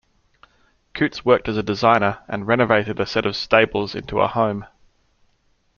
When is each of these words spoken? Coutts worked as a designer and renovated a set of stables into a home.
Coutts 0.95 1.23
worked 1.23 1.47
as 1.47 1.57
a 1.57 1.61
designer 1.61 2.21
and 2.27 2.47
renovated 2.47 2.99
a 2.99 3.05
set 3.05 3.23
of 3.27 3.35
stables 3.35 3.93
into 3.93 4.19
a 4.19 4.27
home. 4.27 4.65